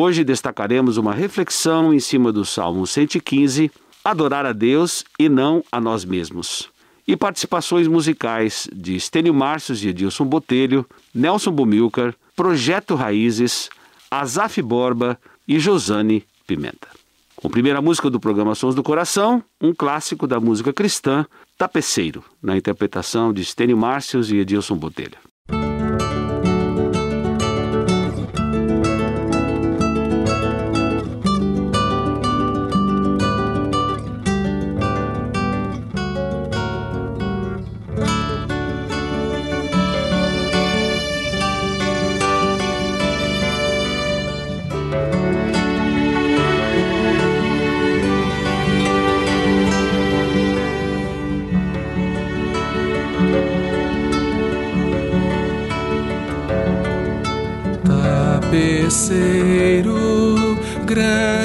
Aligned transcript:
Hoje 0.00 0.22
destacaremos 0.22 0.96
uma 0.96 1.12
reflexão 1.12 1.92
em 1.92 1.98
cima 1.98 2.30
do 2.30 2.44
Salmo 2.44 2.86
115, 2.86 3.68
Adorar 4.04 4.46
a 4.46 4.52
Deus 4.52 5.04
e 5.18 5.28
não 5.28 5.64
a 5.72 5.80
nós 5.80 6.04
mesmos. 6.04 6.70
E 7.04 7.16
participações 7.16 7.88
musicais 7.88 8.68
de 8.72 8.94
Estênio 8.94 9.34
Márcios 9.34 9.82
e 9.82 9.88
Edilson 9.88 10.24
Botelho, 10.24 10.86
Nelson 11.12 11.50
Bomilcar, 11.50 12.14
Projeto 12.36 12.94
Raízes, 12.94 13.70
Azaf 14.08 14.62
Borba 14.62 15.18
e 15.48 15.58
Josane 15.58 16.24
Pimenta. 16.46 16.86
Com 17.34 17.48
a 17.48 17.50
primeira 17.50 17.82
música 17.82 18.08
do 18.08 18.20
programa 18.20 18.54
Sons 18.54 18.76
do 18.76 18.84
Coração, 18.84 19.42
um 19.60 19.74
clássico 19.74 20.28
da 20.28 20.38
música 20.38 20.72
cristã, 20.72 21.26
Tapeceiro, 21.58 22.22
na 22.40 22.56
interpretação 22.56 23.32
de 23.32 23.42
Estênio 23.42 23.76
Márcios 23.76 24.30
e 24.30 24.36
Edilson 24.36 24.76
Botelho. 24.76 25.27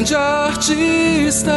Grande 0.04 0.16
artista, 0.16 1.54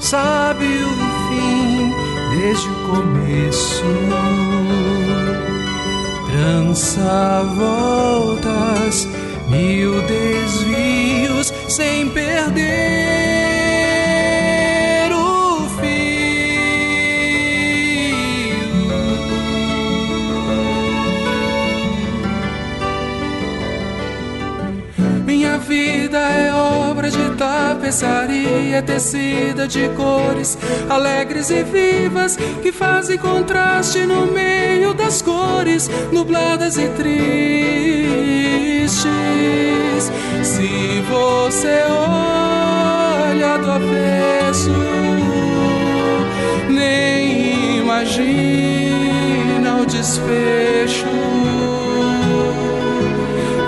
céu. 0.00 0.36
começo. 2.86 3.84
Trança 6.26 7.42
voltas, 7.56 9.08
mil 9.48 10.00
desvios 10.02 11.52
sem 11.68 12.08
perder 12.08 13.35
obra 27.06 27.10
de 27.10 27.30
tapeçaria 27.36 28.82
tecida 28.82 29.66
de 29.68 29.88
cores 29.90 30.58
alegres 30.88 31.50
e 31.50 31.62
vivas 31.62 32.36
que 32.62 32.72
fazem 32.72 33.18
contraste 33.18 34.00
no 34.06 34.26
meio 34.26 34.92
das 34.94 35.22
cores 35.22 35.88
nubladas 36.12 36.76
e 36.76 36.88
tristes. 36.88 37.16
Se 40.42 41.02
você 41.08 41.82
olha 41.88 43.58
do 43.58 43.70
avesso, 43.70 44.72
nem 46.68 47.78
imagina 47.78 49.76
o 49.82 49.86
desfecho 49.86 51.06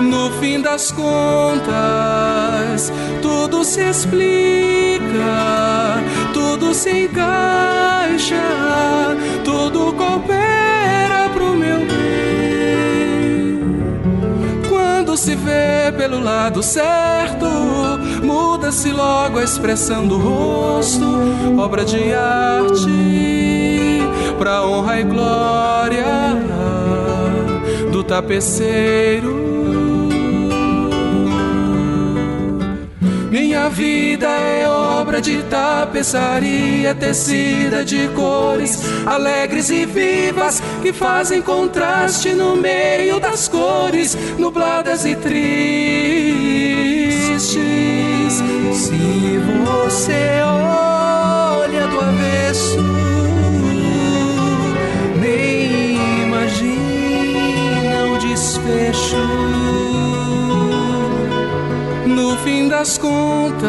no 0.01 0.31
fim 0.39 0.61
das 0.61 0.91
contas, 0.91 1.69
se 3.69 3.81
explica, 3.81 5.03
tudo 6.33 6.73
se 6.73 7.03
encaixa, 7.03 8.41
tudo 9.43 9.93
coopera 9.93 11.29
pro 11.31 11.53
meu 11.55 11.77
bem. 11.77 13.59
Quando 14.67 15.15
se 15.15 15.35
vê 15.35 15.91
pelo 15.95 16.19
lado 16.19 16.63
certo, 16.63 17.45
muda-se 18.23 18.91
logo 18.91 19.37
a 19.37 19.43
expressão 19.43 20.07
do 20.07 20.17
rosto, 20.17 21.05
obra 21.55 21.85
de 21.85 22.11
arte, 22.11 22.89
pra 24.39 24.65
honra 24.65 24.99
e 24.99 25.03
glória 25.03 26.05
do 27.91 28.03
tapeceiro 28.03 29.58
Minha 33.29 33.69
vida 33.69 34.27
é 34.27 34.67
obra 34.67 35.21
de 35.21 35.43
tapeçaria 35.43 36.95
tecida 36.95 37.85
de 37.85 38.07
cores 38.09 38.81
alegres 39.05 39.69
e 39.69 39.85
vivas 39.85 40.61
que 40.81 40.91
fazem 40.91 41.39
contraste 41.39 42.33
no 42.33 42.55
meio 42.55 43.19
das 43.19 43.47
cores 43.47 44.17
nubladas 44.37 45.05
e 45.05 45.15
tristes. 45.15 45.39
Se 48.73 49.37
você 49.37 50.41
olha 50.43 50.88
das 62.79 62.97
contas, 62.97 63.67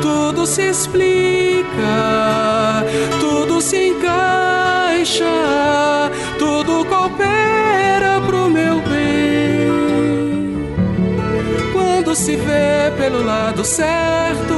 tudo 0.00 0.46
se 0.46 0.62
explica, 0.62 1.66
tudo 3.20 3.60
se 3.60 3.88
encaixa, 3.88 5.26
tudo 6.38 6.86
coopera 6.86 8.18
pro 8.26 8.48
meu 8.48 8.80
bem. 8.80 10.74
Quando 11.74 12.14
se 12.14 12.34
vê 12.34 12.90
pelo 12.96 13.22
lado 13.22 13.62
certo, 13.62 14.54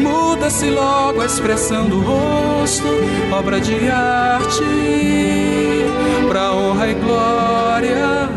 muda-se 0.00 0.70
logo 0.70 1.20
a 1.20 1.26
expressão 1.26 1.84
do 1.90 2.00
rosto, 2.00 2.88
obra 3.30 3.60
de 3.60 3.90
arte, 3.90 4.64
pra 6.26 6.54
honra 6.54 6.88
e 6.88 6.94
glória 6.94 8.30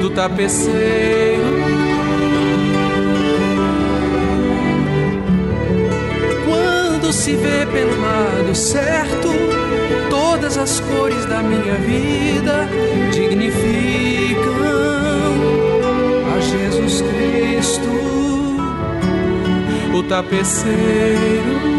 do 0.00 0.08
tapeceiro 0.10 1.65
tudo 7.06 7.12
se 7.12 7.36
vê 7.36 7.64
pelo 7.66 8.00
lado 8.00 8.54
certo. 8.54 9.28
Todas 10.10 10.58
as 10.58 10.80
cores 10.80 11.24
da 11.26 11.40
minha 11.40 11.74
vida 11.74 12.68
dignificam 13.12 14.44
a 16.36 16.40
Jesus 16.40 17.02
Cristo, 17.02 17.88
o 19.94 20.02
tapeceiro 20.02 21.75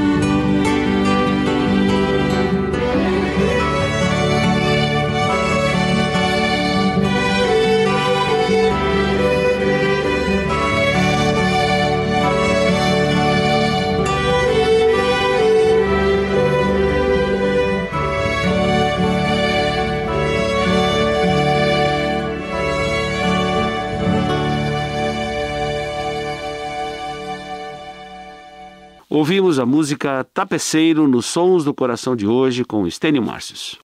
Ouvimos 29.10 29.58
a 29.58 29.66
música 29.66 30.26
Tapeceiro 30.34 31.08
nos 31.08 31.28
Sons 31.28 31.64
do 31.64 31.74
Coração 31.74 32.14
de 32.14 32.28
hoje 32.28 32.66
com 32.66 32.86
Estênio 32.86 33.24
Márcios. 33.24 33.80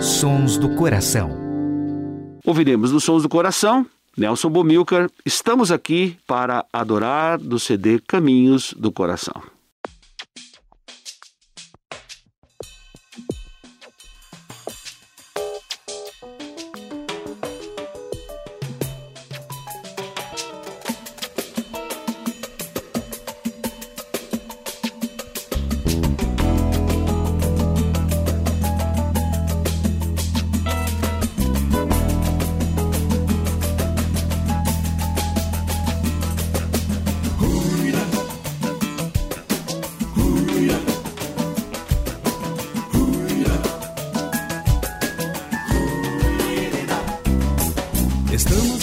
Sons 0.00 0.58
do 0.58 0.70
Coração. 0.70 1.30
Ouviremos 2.44 2.90
nos 2.90 3.04
Sons 3.04 3.22
do 3.22 3.28
Coração 3.28 3.86
Nelson 4.16 4.50
Bomilcar. 4.50 5.08
Estamos 5.24 5.70
aqui 5.70 6.16
para 6.26 6.66
adorar 6.72 7.38
do 7.38 7.60
CD 7.60 8.00
Caminhos 8.00 8.74
do 8.76 8.90
Coração. 8.90 9.40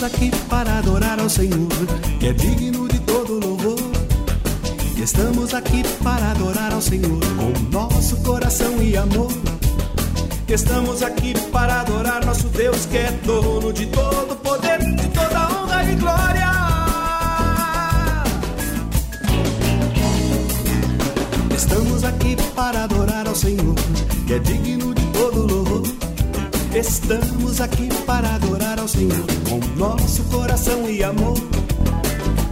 Aqui 0.06 0.30
para 0.48 0.78
adorar 0.78 1.20
ao 1.20 1.28
Senhor, 1.28 1.68
que 2.20 2.28
é 2.28 2.34
digno 2.34 2.88
de 2.88 3.00
todo 3.00 3.40
louvor. 3.44 3.80
Estamos 4.98 5.54
aqui 5.54 5.84
para 6.04 6.32
adorar 6.32 6.72
ao 6.72 6.82
Senhor 6.82 7.20
com 7.36 7.52
nosso 7.72 8.18
coração 8.18 8.82
e 8.84 8.96
amor. 8.96 9.32
Estamos 10.48 11.02
aqui 11.02 11.34
para 11.52 11.82
adorar 11.82 12.24
nosso 12.24 12.48
Deus, 12.50 12.86
que 12.86 12.98
é 12.98 13.12
dono 13.24 13.74
de 13.74 13.88
todo 13.88 14.36
poder, 14.38 14.78
de 14.80 15.08
toda 15.08 15.50
honra 15.50 15.84
e 15.84 15.96
glória. 15.96 16.52
Estamos 21.56 22.04
aqui 22.04 22.38
para 22.56 22.84
adorar 22.84 23.28
ao 23.28 23.36
Senhor, 23.36 23.76
que 24.28 24.34
é 24.34 24.40
digno 24.40 24.94
de 24.94 25.06
todo 25.14 25.48
louvor. 25.48 25.84
Estamos 26.76 27.60
aqui 27.60 27.90
para 28.06 28.36
adorar 28.36 28.80
ao 28.80 28.88
Senhor 28.88 29.35
nosso 29.90 30.24
coração 30.26 30.90
e 30.90 31.04
amor. 31.04 31.38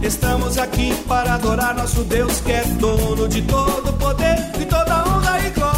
Estamos 0.00 0.56
aqui 0.56 0.94
para 1.08 1.34
adorar 1.34 1.74
nosso 1.74 2.04
Deus 2.04 2.40
que 2.40 2.52
é 2.52 2.64
dono 2.78 3.28
de 3.28 3.42
todo 3.42 3.92
poder, 3.94 4.36
de 4.56 4.66
toda 4.66 5.02
honra 5.04 5.40
e 5.40 5.50
glória. 5.50 5.73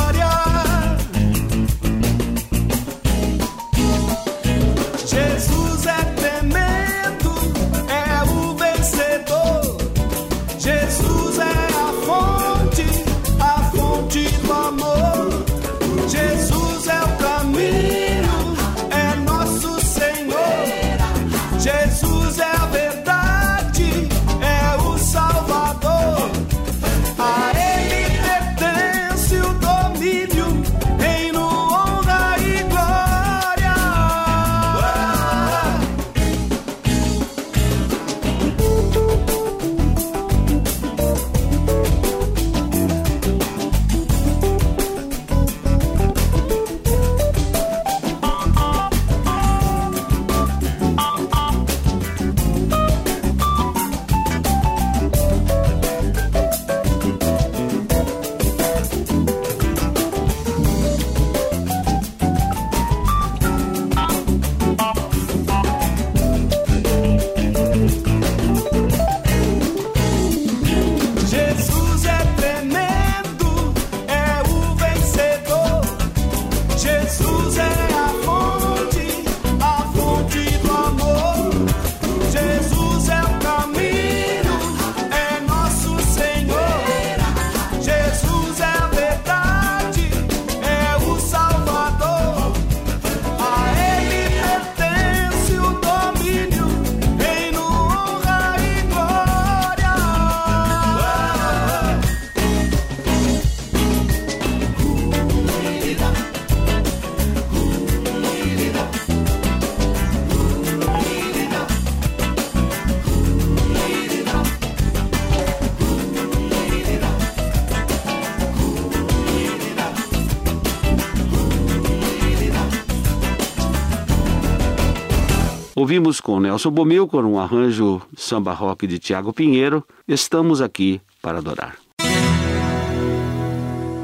Ouvimos 125.87 126.21
com 126.21 126.41
Nelson 126.41 126.73
Bomil, 126.73 127.07
com 127.07 127.23
um 127.23 127.39
arranjo 127.39 128.03
samba 128.17 128.53
rock 128.53 128.89
de 128.89 128.99
Tiago 128.99 129.33
Pinheiro. 129.33 129.87
Estamos 130.09 130.61
aqui 130.61 131.01
para 131.23 131.39
adorar. 131.39 131.77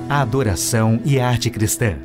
Adoração 0.08 1.02
e 1.04 1.18
arte 1.18 1.50
cristã. 1.50 1.98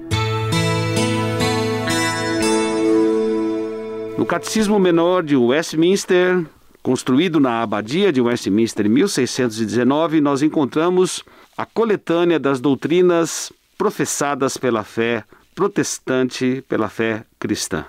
No 4.18 4.26
Catecismo 4.26 4.80
Menor 4.80 5.22
de 5.22 5.36
Westminster, 5.36 6.44
construído 6.82 7.40
na 7.40 7.62
Abadia 7.62 8.12
de 8.12 8.20
Westminster 8.20 8.88
em 8.88 8.90
1619, 8.90 10.20
nós 10.22 10.42
encontramos 10.42 11.24
a 11.56 11.68
coletânea 11.68 12.40
das 12.40 12.60
doutrinas 12.60 13.54
professadas 13.78 14.58
pela 14.58 14.84
fé 14.84 15.24
protestante, 15.54 16.64
pela 16.68 16.90
fé 16.90 17.24
cristã. 17.38 17.86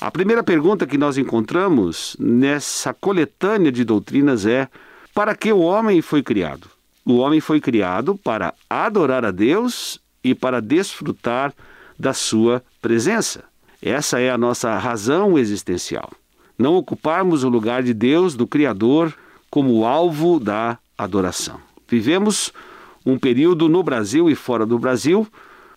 A 0.00 0.10
primeira 0.10 0.42
pergunta 0.42 0.86
que 0.86 0.96
nós 0.96 1.18
encontramos 1.18 2.16
nessa 2.18 2.94
coletânea 2.94 3.70
de 3.70 3.84
doutrinas 3.84 4.46
é: 4.46 4.68
para 5.14 5.34
que 5.34 5.52
o 5.52 5.58
homem 5.58 6.00
foi 6.00 6.22
criado? 6.22 6.70
o 7.04 7.16
homem 7.16 7.40
foi 7.40 7.60
criado 7.60 8.14
para 8.16 8.54
adorar 8.68 9.24
a 9.24 9.30
Deus 9.30 10.00
e 10.22 10.34
para 10.34 10.60
desfrutar 10.60 11.52
da 11.98 12.12
sua 12.12 12.62
presença. 12.80 13.44
Essa 13.82 14.20
é 14.20 14.30
a 14.30 14.38
nossa 14.38 14.76
razão 14.78 15.38
existencial. 15.38 16.10
Não 16.58 16.74
ocuparmos 16.74 17.42
o 17.42 17.48
lugar 17.48 17.82
de 17.82 17.94
Deus, 17.94 18.34
do 18.34 18.46
Criador, 18.46 19.14
como 19.50 19.84
alvo 19.84 20.38
da 20.38 20.78
adoração. 20.96 21.58
Vivemos 21.88 22.52
um 23.04 23.18
período 23.18 23.68
no 23.68 23.82
Brasil 23.82 24.28
e 24.28 24.34
fora 24.34 24.66
do 24.66 24.78
Brasil 24.78 25.26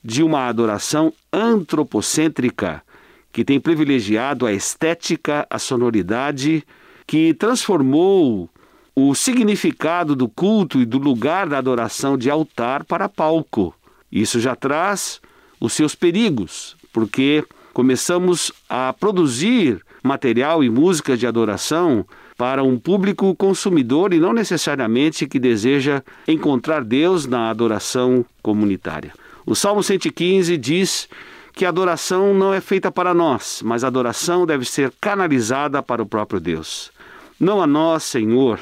de 0.03 0.22
uma 0.22 0.48
adoração 0.48 1.13
antropocêntrica 1.32 2.84
que 3.33 3.43
tem 3.43 3.59
privilegiado 3.59 4.45
a 4.45 4.53
estética, 4.53 5.45
a 5.49 5.57
sonoridade, 5.57 6.63
que 7.07 7.33
transformou 7.33 8.47
o 8.95 9.15
significado 9.15 10.15
do 10.15 10.29
culto 10.29 10.79
e 10.79 10.85
do 10.85 10.99
lugar 10.99 11.49
da 11.49 11.57
adoração 11.57 12.15
de 12.15 12.29
altar 12.29 12.83
para 12.83 13.09
palco. 13.09 13.73
Isso 14.11 14.39
já 14.39 14.55
traz 14.55 15.19
os 15.59 15.73
seus 15.73 15.95
perigos, 15.95 16.77
porque 16.93 17.43
começamos 17.73 18.51
a 18.69 18.93
produzir 18.93 19.81
material 20.03 20.63
e 20.63 20.69
música 20.69 21.17
de 21.17 21.25
adoração 21.25 22.05
para 22.37 22.63
um 22.63 22.77
público 22.77 23.33
consumidor 23.33 24.13
e 24.13 24.19
não 24.19 24.31
necessariamente 24.31 25.27
que 25.27 25.39
deseja 25.39 26.03
encontrar 26.27 26.83
Deus 26.83 27.25
na 27.25 27.49
adoração 27.49 28.23
comunitária. 28.43 29.11
O 29.43 29.55
Salmo 29.55 29.81
115 29.81 30.55
diz 30.57 31.09
que 31.53 31.65
a 31.65 31.69
adoração 31.69 32.33
não 32.33 32.53
é 32.53 32.60
feita 32.60 32.91
para 32.91 33.13
nós, 33.13 33.62
mas 33.63 33.83
a 33.83 33.88
adoração 33.88 34.45
deve 34.45 34.65
ser 34.65 34.91
canalizada 35.00 35.83
para 35.83 36.01
o 36.01 36.05
próprio 36.05 36.39
Deus. 36.39 36.91
Não 37.39 37.62
a 37.62 37.67
nós, 37.67 38.03
Senhor, 38.03 38.60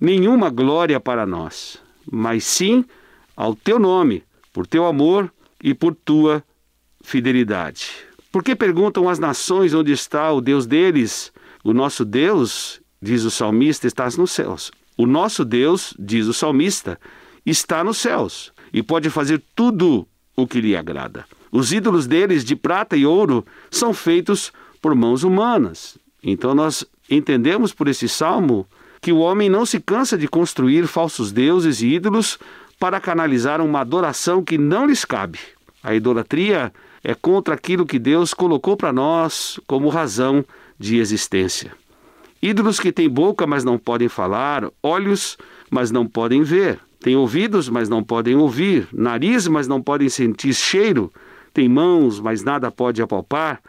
nenhuma 0.00 0.50
glória 0.50 0.98
para 0.98 1.24
nós, 1.24 1.78
mas 2.10 2.44
sim 2.44 2.84
ao 3.36 3.54
teu 3.54 3.78
nome, 3.78 4.24
por 4.52 4.66
teu 4.66 4.84
amor 4.84 5.32
e 5.62 5.72
por 5.72 5.94
tua 5.94 6.42
fidelidade. 7.02 7.90
Por 8.32 8.42
que 8.42 8.54
perguntam 8.56 9.08
as 9.08 9.18
nações 9.18 9.72
onde 9.72 9.92
está 9.92 10.32
o 10.32 10.40
Deus 10.40 10.66
deles? 10.66 11.32
O 11.62 11.72
nosso 11.72 12.04
Deus, 12.04 12.80
diz 13.00 13.22
o 13.24 13.30
salmista, 13.30 13.86
está 13.86 14.08
nos 14.16 14.32
céus. 14.32 14.70
O 14.96 15.06
nosso 15.06 15.44
Deus, 15.44 15.94
diz 15.98 16.26
o 16.26 16.34
salmista, 16.34 17.00
está 17.46 17.84
nos 17.84 17.98
céus 17.98 18.52
e 18.72 18.82
pode 18.82 19.08
fazer 19.08 19.42
tudo 19.54 20.06
o 20.36 20.46
que 20.46 20.60
lhe 20.60 20.76
agrada. 20.76 21.24
Os 21.50 21.72
ídolos 21.72 22.06
deles 22.06 22.44
de 22.44 22.54
prata 22.54 22.96
e 22.96 23.06
ouro 23.06 23.44
são 23.70 23.92
feitos 23.92 24.52
por 24.80 24.94
mãos 24.94 25.22
humanas. 25.22 25.98
Então 26.22 26.54
nós 26.54 26.84
entendemos 27.10 27.72
por 27.72 27.88
esse 27.88 28.08
salmo 28.08 28.66
que 29.00 29.12
o 29.12 29.18
homem 29.18 29.48
não 29.48 29.64
se 29.64 29.80
cansa 29.80 30.18
de 30.18 30.28
construir 30.28 30.86
falsos 30.86 31.32
deuses 31.32 31.80
e 31.80 31.88
ídolos 31.88 32.38
para 32.78 33.00
canalizar 33.00 33.60
uma 33.60 33.80
adoração 33.80 34.42
que 34.42 34.58
não 34.58 34.86
lhes 34.86 35.04
cabe. 35.04 35.38
A 35.82 35.94
idolatria 35.94 36.72
é 37.02 37.14
contra 37.14 37.54
aquilo 37.54 37.86
que 37.86 37.98
Deus 37.98 38.34
colocou 38.34 38.76
para 38.76 38.92
nós 38.92 39.58
como 39.66 39.88
razão 39.88 40.44
de 40.78 40.98
existência. 40.98 41.72
Ídolos 42.40 42.78
que 42.78 42.92
têm 42.92 43.08
boca, 43.08 43.46
mas 43.46 43.64
não 43.64 43.78
podem 43.78 44.08
falar, 44.08 44.68
olhos, 44.82 45.36
mas 45.70 45.90
não 45.90 46.06
podem 46.06 46.42
ver, 46.42 46.78
têm 47.00 47.16
ouvidos, 47.16 47.68
mas 47.68 47.88
não 47.88 48.02
podem 48.02 48.36
ouvir, 48.36 48.88
nariz, 48.92 49.48
mas 49.48 49.66
não 49.66 49.82
podem 49.82 50.08
sentir 50.08 50.54
cheiro, 50.54 51.12
têm 51.52 51.68
mãos, 51.68 52.20
mas 52.20 52.42
nada 52.42 52.70
pode 52.70 53.02
apalpar, 53.02 53.60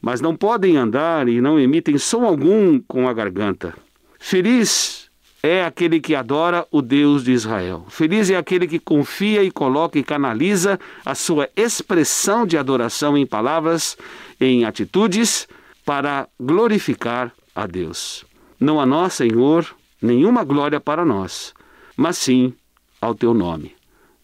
mas 0.00 0.20
não 0.20 0.36
podem 0.36 0.76
andar 0.76 1.28
e 1.28 1.40
não 1.40 1.58
emitem 1.58 1.98
som 1.98 2.24
algum 2.24 2.80
com 2.80 3.08
a 3.08 3.12
garganta. 3.12 3.74
Feliz 4.18 5.10
é 5.42 5.64
aquele 5.64 6.00
que 6.00 6.14
adora 6.14 6.66
o 6.70 6.82
Deus 6.82 7.22
de 7.22 7.32
Israel. 7.32 7.86
Feliz 7.88 8.30
é 8.30 8.36
aquele 8.36 8.66
que 8.66 8.78
confia 8.78 9.44
e 9.44 9.50
coloca 9.50 9.98
e 9.98 10.02
canaliza 10.02 10.78
a 11.04 11.14
sua 11.14 11.48
expressão 11.54 12.46
de 12.46 12.58
adoração 12.58 13.16
em 13.16 13.26
palavras, 13.26 13.96
em 14.40 14.64
atitudes, 14.64 15.46
para 15.84 16.28
glorificar 16.40 17.32
a 17.54 17.66
Deus. 17.66 18.24
Não 18.58 18.80
a 18.80 18.86
nós, 18.86 19.14
Senhor, 19.14 19.66
nenhuma 20.02 20.42
glória 20.42 20.80
para 20.80 21.04
nós, 21.04 21.54
mas 21.96 22.18
sim 22.18 22.52
ao 23.00 23.14
teu 23.14 23.32
nome. 23.32 23.74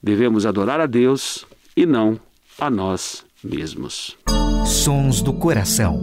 Devemos 0.02 0.44
adorar 0.44 0.80
a 0.80 0.86
Deus 0.86 1.46
e 1.76 1.86
não 1.86 2.18
a 2.58 2.70
nós 2.70 3.24
mesmos. 3.42 4.16
Sons 4.66 5.22
do 5.22 5.32
coração. 5.32 6.00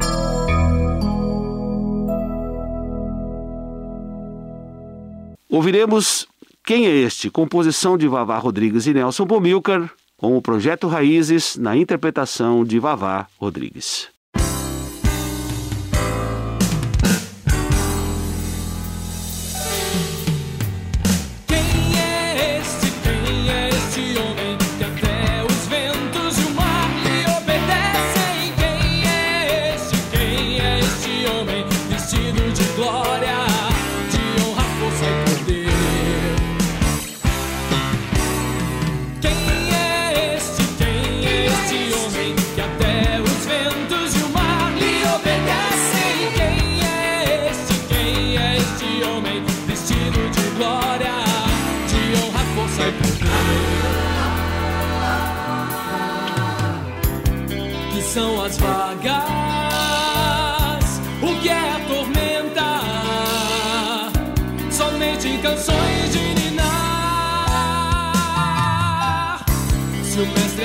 Ouviremos 5.50 6.28
Quem 6.66 6.86
é 6.86 6.90
Este? 6.90 7.30
Composição 7.30 7.98
de 7.98 8.08
Vavá 8.08 8.38
Rodrigues 8.38 8.86
e 8.86 8.94
Nelson 8.94 9.26
Bomilcar, 9.26 9.90
com 10.18 10.38
o 10.38 10.42
projeto 10.42 10.88
Raízes 10.88 11.56
na 11.56 11.76
interpretação 11.76 12.64
de 12.64 12.78
Vavá 12.78 13.28
Rodrigues. 13.38 14.10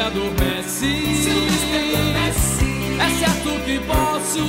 Adormece, 0.06 0.86
Se 1.16 1.30
o 1.30 1.40
mestre 1.44 1.96
adormece 1.96 2.64
é 3.00 3.08
certo 3.18 3.64
que 3.64 3.78
posso 3.80 4.44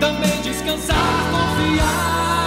também 0.00 0.42
descansar, 0.42 0.96
confiar. 1.30 2.45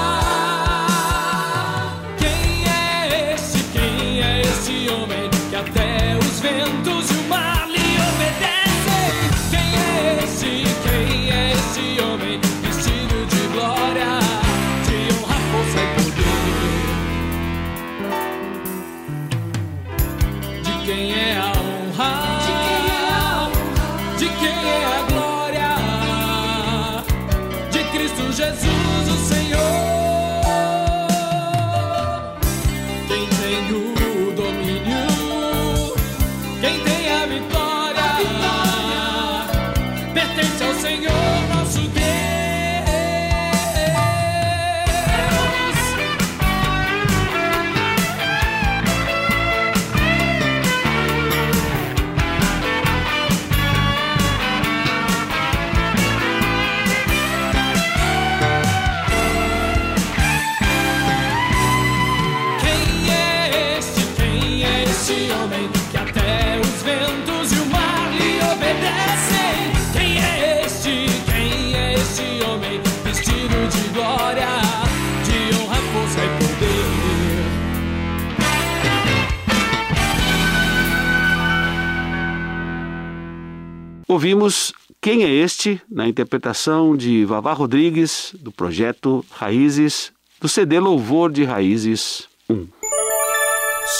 Ouvimos 84.09 84.73
Quem 84.99 85.23
é 85.23 85.29
Este, 85.29 85.79
na 85.87 86.07
interpretação 86.07 86.97
de 86.97 87.23
Vavá 87.25 87.53
Rodrigues, 87.53 88.33
do 88.39 88.51
projeto 88.51 89.23
Raízes, 89.29 90.11
do 90.41 90.49
CD 90.49 90.79
Louvor 90.79 91.31
de 91.31 91.43
Raízes 91.43 92.27
1. 92.49 92.65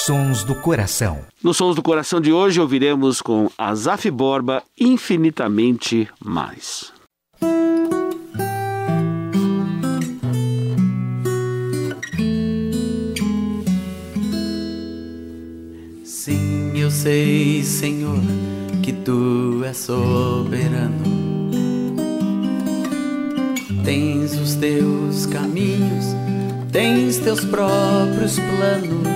Sons 0.04 0.42
do 0.42 0.56
Coração. 0.56 1.24
Nos 1.40 1.56
Sons 1.56 1.76
do 1.76 1.82
Coração 1.82 2.20
de 2.20 2.32
hoje 2.32 2.60
ouviremos 2.60 3.22
com 3.22 3.48
Azaf 3.56 4.10
Borba 4.10 4.64
Infinitamente 4.76 6.08
Mais. 6.18 6.92
Sim, 16.02 16.76
eu 16.76 16.90
sei, 16.90 17.62
Senhor, 17.62 18.18
que 18.82 18.92
tu 18.92 19.62
és 19.64 19.76
soberano. 19.76 21.30
Tens 23.84 24.32
os 24.38 24.54
teus 24.54 25.26
caminhos, 25.26 26.14
tens 26.70 27.18
teus 27.18 27.44
próprios 27.44 28.38
planos. 28.38 29.08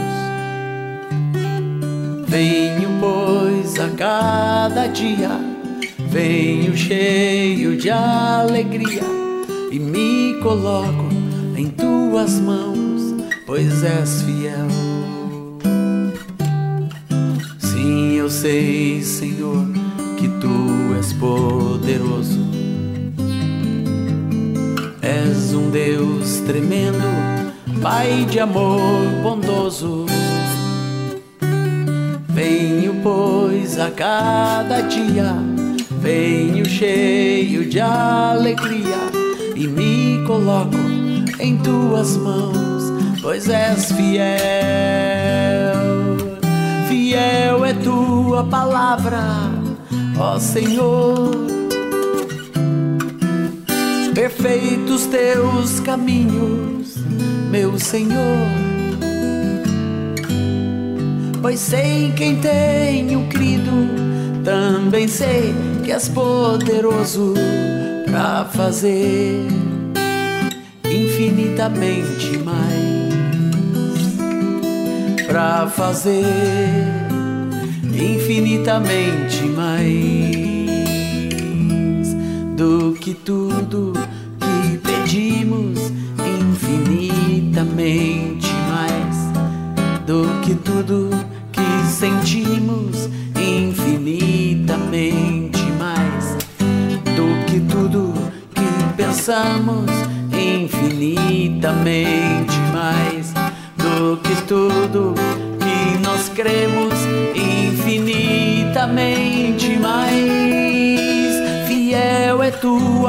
Venho, 2.26 2.88
pois, 3.00 3.78
a 3.78 3.88
cada 3.96 4.88
dia, 4.88 5.30
venho 6.11 6.76
cheio 6.76 7.76
de 7.76 7.90
alegria 7.90 9.02
e 9.70 9.78
me 9.78 10.40
coloco 10.42 11.08
em 11.56 11.68
tuas 11.68 12.40
mãos, 12.40 13.14
pois 13.46 13.82
és 13.84 14.23
fiel. 14.23 14.83
Sei, 18.44 19.02
Senhor, 19.02 19.64
que 20.18 20.28
tu 20.38 20.94
és 20.98 21.14
poderoso. 21.14 22.40
És 25.00 25.54
um 25.54 25.70
Deus 25.70 26.40
tremendo, 26.40 27.08
Pai 27.80 28.26
de 28.30 28.40
amor 28.40 29.06
bondoso. 29.22 30.04
Venho, 32.28 32.96
pois, 33.02 33.78
a 33.78 33.90
cada 33.90 34.82
dia, 34.82 35.34
venho 36.02 36.66
cheio 36.66 37.66
de 37.66 37.80
alegria 37.80 39.08
e 39.56 39.66
me 39.66 40.22
coloco 40.26 40.76
em 41.40 41.56
tuas 41.56 42.18
mãos, 42.18 42.92
pois 43.22 43.48
és 43.48 43.90
fiel. 43.92 45.93
Fiel 47.14 47.64
é 47.64 47.73
tua 47.75 48.42
palavra, 48.42 49.23
ó 50.18 50.37
Senhor. 50.40 51.30
Perfeitos 54.12 55.06
teus 55.06 55.78
caminhos, 55.78 56.97
meu 57.52 57.78
Senhor 57.78 58.18
pois 61.40 61.61
sei 61.61 62.12
quem 62.16 62.40
tenho 62.40 63.28
crido, 63.28 63.71
também 64.42 65.06
sei 65.06 65.54
que 65.85 65.92
és 65.92 66.09
poderoso 66.09 67.35
para 68.11 68.47
fazer 68.47 69.47
infinitamente 70.85 72.38
mais, 72.38 73.14
para 75.28 75.68
fazer 75.68 77.03
infinitamente 77.96 79.42
mais 79.44 80.34
do 82.57 82.94
que 83.00 83.14
tudo 83.14 83.43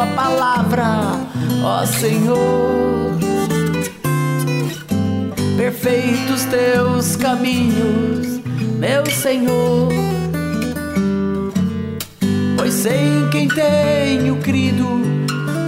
tua 0.06 0.15
palavra, 0.15 0.86
ó 1.63 1.86
Senhor. 1.86 3.18
Perfeitos 5.58 6.44
teus 6.46 7.15
caminhos 7.15 8.41
meu 8.78 9.06
Senhor. 9.06 9.89
Pois 12.58 12.74
sei 12.74 13.00
em 13.00 13.30
quem 13.30 13.48
tenho 13.48 14.36
crido, 14.38 15.02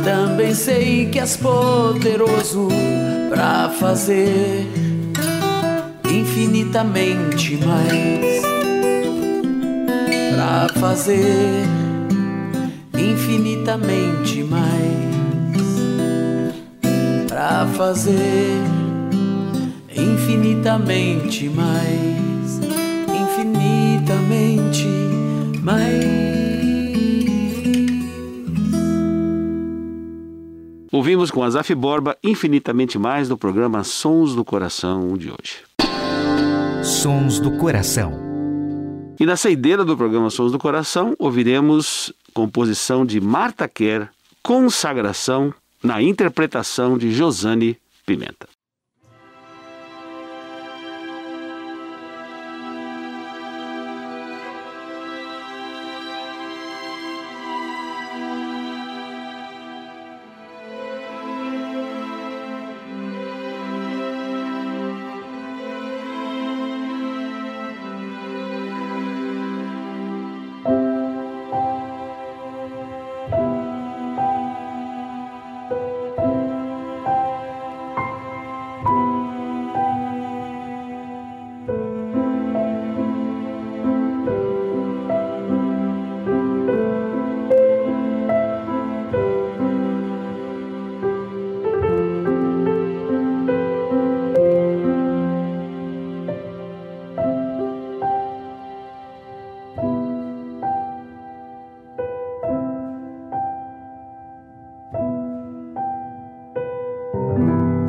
também 0.04 0.54
sei 0.54 1.08
que 1.10 1.20
és 1.20 1.38
poderoso 1.38 2.68
para 3.30 3.70
fazer 3.70 4.68
infinitamente 6.10 7.58
mais. 7.66 8.42
Para 10.36 10.80
fazer 10.80 11.87
infinitamente 13.68 14.44
mais. 14.44 14.88
Para 17.28 17.68
fazer 17.68 18.62
infinitamente 19.94 21.50
mais 21.50 22.62
infinitamente 23.14 24.88
mais. 25.62 26.06
Ouvimos 30.92 31.30
com 31.30 31.44
Azaf 31.44 31.76
Borba 31.76 32.18
infinitamente 32.24 32.98
mais 32.98 33.28
do 33.28 33.38
programa 33.38 33.84
Sons 33.84 34.34
do 34.34 34.46
Coração 34.46 35.18
de 35.18 35.30
hoje. 35.30 35.64
Sons 36.84 37.40
do 37.40 37.52
Coração. 37.58 38.27
E 39.20 39.26
na 39.26 39.36
saideira 39.36 39.84
do 39.84 39.98
programa 39.98 40.30
Sons 40.30 40.52
do 40.52 40.60
Coração, 40.60 41.16
ouviremos 41.18 42.14
composição 42.34 43.04
de 43.04 43.20
Marta 43.20 43.68
Kerr, 43.68 44.10
Consagração, 44.44 45.54
na 45.84 46.02
interpretação 46.02 46.98
de 46.98 47.12
Josane 47.12 47.78
Pimenta. 48.06 48.48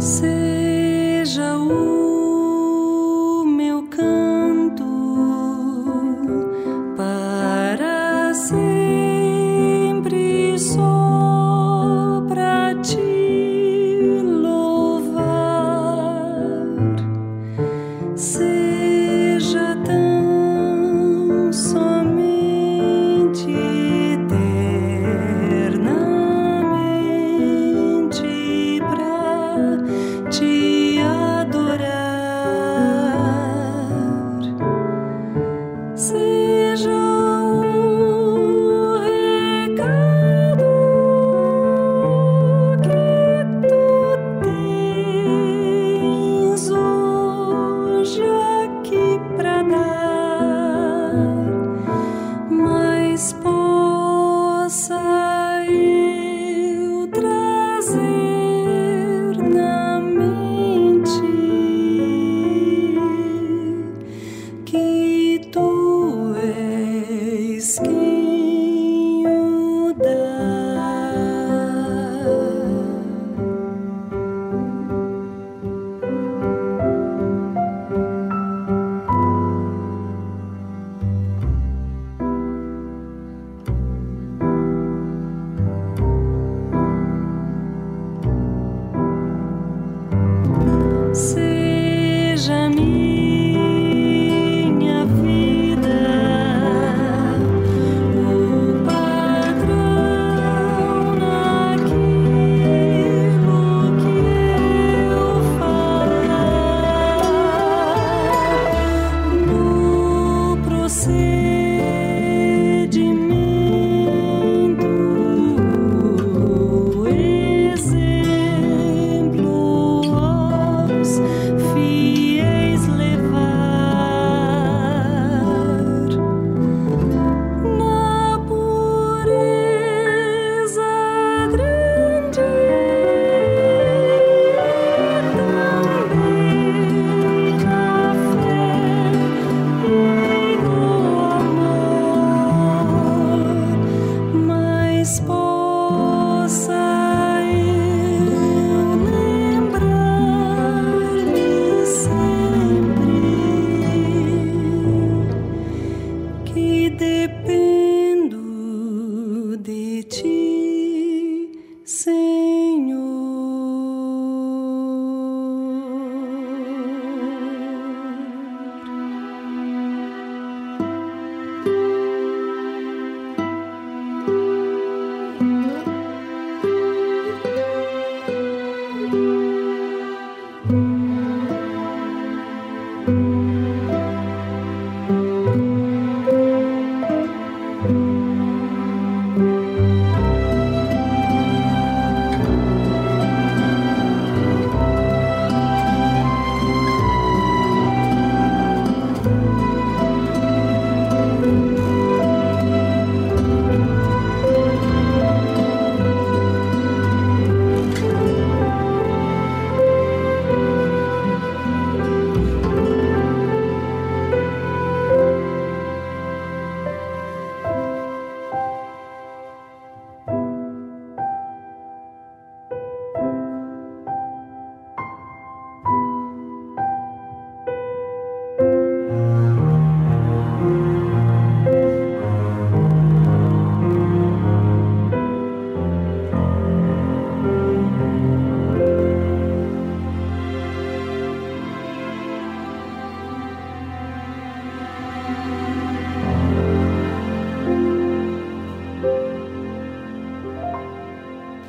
See. 0.01 0.28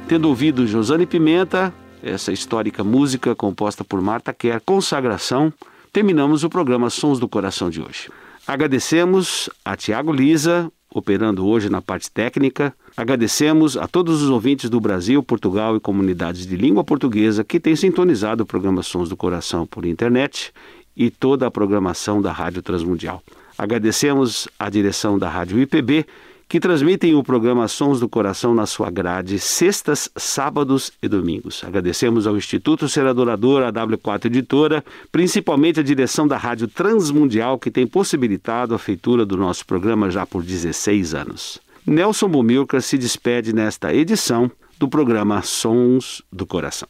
Tendo 0.09 0.27
ouvido 0.27 0.65
Josane 0.65 1.05
Pimenta, 1.05 1.71
essa 2.01 2.31
histórica 2.31 2.83
música 2.83 3.35
composta 3.35 3.83
por 3.83 4.01
Marta 4.01 4.33
Kerr, 4.33 4.59
Consagração, 4.65 5.53
terminamos 5.93 6.43
o 6.43 6.49
programa 6.49 6.89
Sons 6.89 7.19
do 7.19 7.29
Coração 7.29 7.69
de 7.69 7.79
hoje. 7.79 8.09
Agradecemos 8.47 9.51
a 9.63 9.77
Tiago 9.77 10.11
Lisa, 10.11 10.71
operando 10.91 11.45
hoje 11.45 11.69
na 11.69 11.79
parte 11.79 12.09
técnica. 12.09 12.73
Agradecemos 12.97 13.77
a 13.77 13.87
todos 13.87 14.23
os 14.23 14.31
ouvintes 14.31 14.67
do 14.67 14.79
Brasil, 14.79 15.21
Portugal 15.21 15.75
e 15.75 15.79
comunidades 15.79 16.47
de 16.47 16.55
língua 16.55 16.83
portuguesa 16.83 17.43
que 17.43 17.59
têm 17.59 17.75
sintonizado 17.75 18.41
o 18.41 18.47
programa 18.47 18.81
Sons 18.81 19.09
do 19.09 19.15
Coração 19.15 19.67
por 19.67 19.85
internet 19.85 20.51
e 20.97 21.11
toda 21.11 21.45
a 21.45 21.51
programação 21.51 22.19
da 22.19 22.31
Rádio 22.31 22.63
Transmundial. 22.63 23.21
Agradecemos 23.55 24.47
a 24.57 24.71
direção 24.71 25.19
da 25.19 25.29
Rádio 25.29 25.59
IPB 25.59 26.07
que 26.49 26.59
transmitem 26.59 27.13
o 27.13 27.23
programa 27.23 27.67
Sons 27.67 27.99
do 27.99 28.09
Coração 28.09 28.55
na 28.55 28.65
sua 28.65 28.89
grade, 28.89 29.37
sextas, 29.37 30.09
sábados 30.15 30.91
e 31.01 31.07
domingos. 31.07 31.63
Agradecemos 31.63 32.25
ao 32.25 32.35
Instituto 32.35 32.89
Ser 32.89 33.05
Adorador, 33.05 33.61
a 33.61 33.71
W4 33.71 34.25
Editora, 34.25 34.83
principalmente 35.11 35.79
a 35.79 35.83
direção 35.83 36.27
da 36.27 36.37
Rádio 36.37 36.67
Transmundial, 36.67 37.59
que 37.59 37.69
tem 37.69 37.85
possibilitado 37.85 38.73
a 38.73 38.79
feitura 38.79 39.27
do 39.27 39.37
nosso 39.37 39.63
programa 39.63 40.09
já 40.09 40.25
por 40.25 40.41
16 40.41 41.13
anos. 41.13 41.59
Nelson 41.85 42.27
Bumilcar 42.27 42.81
se 42.81 42.97
despede 42.97 43.53
nesta 43.53 43.93
edição 43.93 44.51
do 44.79 44.89
programa 44.89 45.43
Sons 45.43 46.23
do 46.31 46.47
Coração. 46.47 46.87